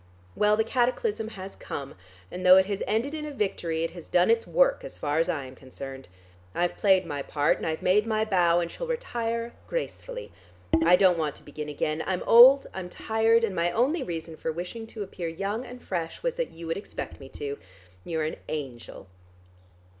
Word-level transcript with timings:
Well, 0.35 0.57
the 0.57 0.63
cataclysm 0.63 1.27
has 1.27 1.55
come, 1.55 1.93
and 2.31 2.43
though 2.43 2.57
it 2.57 2.65
has 2.65 2.81
ended 2.87 3.13
in 3.13 3.31
victory, 3.37 3.83
it 3.83 3.91
has 3.91 4.07
done 4.09 4.31
its 4.31 4.47
work 4.47 4.83
as 4.83 4.97
far 4.97 5.19
as 5.19 5.29
I 5.29 5.45
am 5.45 5.53
concerned. 5.55 6.07
I've 6.55 6.75
played 6.75 7.05
my 7.05 7.21
part, 7.21 7.57
and 7.59 7.67
I've 7.67 7.83
made 7.83 8.07
my 8.07 8.25
bow, 8.25 8.61
and 8.61 8.71
shall 8.71 8.87
retire 8.87 9.53
gracefully. 9.67 10.31
I 10.83 10.95
don't 10.95 11.19
want 11.19 11.35
to 11.35 11.43
begin 11.43 11.69
again. 11.69 12.01
I'm 12.07 12.23
old, 12.23 12.65
I'm 12.73 12.89
tired, 12.89 13.43
and 13.43 13.53
my 13.55 13.69
only 13.71 14.01
reason 14.01 14.35
for 14.35 14.51
wishing 14.51 14.87
to 14.87 15.03
appear 15.03 15.27
young 15.29 15.65
and 15.67 15.79
fresh 15.83 16.23
was 16.23 16.33
that 16.33 16.49
you 16.49 16.65
would 16.65 16.77
expect 16.77 17.19
me 17.19 17.29
to. 17.37 17.59
You 18.03 18.21
are 18.21 18.25
an 18.25 18.37
angel." 18.49 19.05